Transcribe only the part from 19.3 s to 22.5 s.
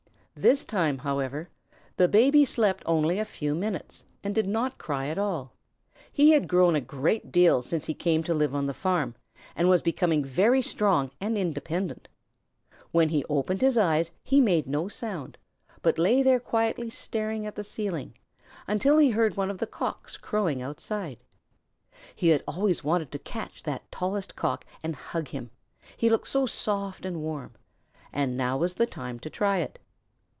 one of the Cocks crowing outside. He had